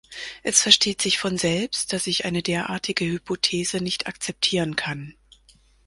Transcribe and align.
Es 0.41 0.63
versteht 0.63 0.99
sich 0.99 1.19
von 1.19 1.37
selbst, 1.37 1.93
dass 1.93 2.07
ich 2.07 2.25
eine 2.25 2.41
derartige 2.41 3.05
Hypothese 3.05 3.83
nicht 3.83 4.07
akzeptieren 4.07 4.75
kann. 4.75 5.13